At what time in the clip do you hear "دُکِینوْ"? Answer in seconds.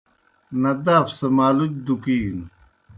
1.85-2.45